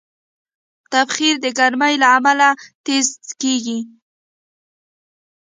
تبخیر 0.91 1.35
د 1.43 1.47
ګرمۍ 1.57 1.93
له 2.01 2.07
امله 2.17 2.49
تېز 2.85 3.07
کېږي. 3.41 3.79